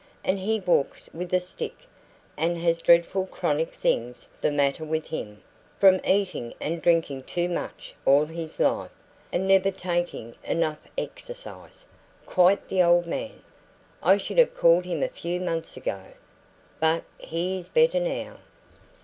And 0.25 0.39
he 0.39 0.59
walks 0.59 1.11
with 1.13 1.31
a 1.31 1.39
stick, 1.39 1.75
and 2.35 2.57
has 2.57 2.81
dreadful 2.81 3.27
chronic 3.27 3.69
things 3.69 4.27
the 4.41 4.49
matter 4.49 4.83
with 4.83 5.05
him, 5.05 5.43
from 5.79 6.01
eating 6.03 6.55
and 6.59 6.81
drinking 6.81 7.25
too 7.25 7.47
much 7.47 7.93
all 8.03 8.25
his 8.25 8.59
life, 8.59 8.89
and 9.31 9.47
never 9.47 9.69
taking 9.69 10.33
enough 10.43 10.79
exercise. 10.97 11.85
Quite 12.25 12.67
the 12.67 12.81
old 12.81 13.05
man, 13.05 13.43
I 14.01 14.17
should 14.17 14.39
have 14.39 14.55
called 14.57 14.85
him 14.85 15.03
a 15.03 15.07
few 15.07 15.39
months 15.39 15.77
ago. 15.77 16.01
But 16.79 17.03
he 17.19 17.59
is 17.59 17.69
better 17.69 17.99
now." 17.99 18.37